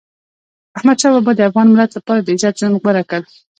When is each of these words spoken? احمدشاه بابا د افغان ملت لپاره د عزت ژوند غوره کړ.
احمدشاه 0.77 1.11
بابا 1.15 1.31
د 1.35 1.41
افغان 1.49 1.67
ملت 1.73 1.91
لپاره 1.97 2.19
د 2.21 2.27
عزت 2.35 2.53
ژوند 2.59 2.79
غوره 2.81 3.03
کړ. 3.09 3.21